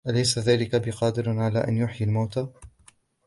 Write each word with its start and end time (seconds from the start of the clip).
أليس 0.09 0.39
ذلك 0.39 0.87
بقادر 0.87 1.39
على 1.39 1.59
أن 1.59 1.77
يحيي 1.77 2.07
الموتى 2.07 2.47